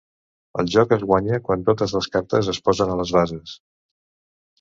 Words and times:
El 0.61 0.69
joc 0.75 0.93
es 0.95 1.03
guanya 1.09 1.39
quan 1.49 1.65
totes 1.67 1.93
les 1.97 2.07
cartes 2.15 2.49
es 2.55 2.61
posen 2.71 2.95
a 2.95 2.97
les 3.03 3.13
bases. 3.19 3.53